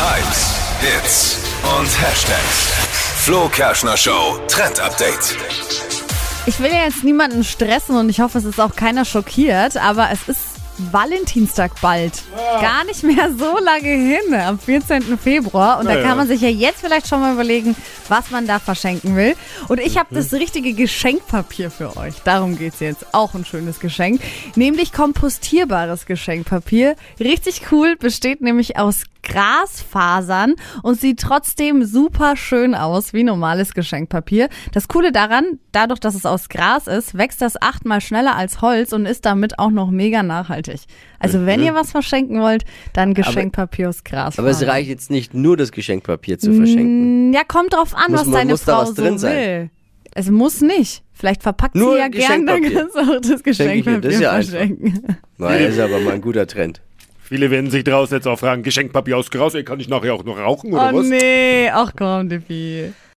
[0.00, 1.38] Hypes, Hits
[1.76, 2.72] und Hashtags.
[3.24, 5.36] Flo Kerschner Show Trend Update.
[6.46, 10.10] Ich will ja jetzt niemanden stressen und ich hoffe, es ist auch keiner schockiert, aber
[10.12, 10.57] es ist
[10.92, 12.22] Valentinstag bald.
[12.60, 15.18] Gar nicht mehr so lange hin, am 14.
[15.18, 15.78] Februar.
[15.78, 16.06] Und da Naja.
[16.06, 17.74] kann man sich ja jetzt vielleicht schon mal überlegen,
[18.08, 19.34] was man da verschenken will.
[19.68, 22.14] Und ich habe das richtige Geschenkpapier für euch.
[22.24, 23.14] Darum geht's jetzt.
[23.14, 24.20] Auch ein schönes Geschenk.
[24.54, 26.96] Nämlich kompostierbares Geschenkpapier.
[27.20, 34.48] Richtig cool, besteht nämlich aus Grasfasern und sieht trotzdem super schön aus wie normales Geschenkpapier.
[34.72, 38.92] Das Coole daran, dadurch, dass es aus Gras ist, wächst das achtmal schneller als Holz
[38.92, 40.67] und ist damit auch noch mega nachhaltig.
[41.18, 44.38] Also wenn ihr was verschenken wollt, dann Geschenkpapier aus Gras.
[44.38, 47.32] Aber es reicht jetzt nicht nur das Geschenkpapier zu verschenken.
[47.32, 49.18] Ja, kommt drauf an, Muss was deine muss da Frau was so drin will.
[49.18, 49.70] sein?
[50.14, 51.02] Es muss nicht.
[51.12, 52.90] Vielleicht verpackt Nur sie ja gern, dann Geschenkpapier.
[52.92, 55.02] kannst du auch das Geschenkpapier das ist ja verschenken.
[55.38, 56.80] Nein, das ist aber mal ein guter Trend.
[57.20, 60.24] Viele werden sich draußen jetzt auch fragen, Geschenkpapier aus Gras, ey, kann ich nachher auch
[60.24, 61.06] noch rauchen oder Oh was?
[61.08, 62.92] nee, ach komm, Dippi.